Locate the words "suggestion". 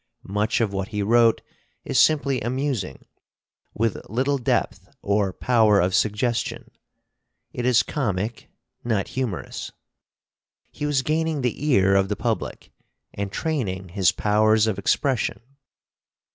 5.93-6.71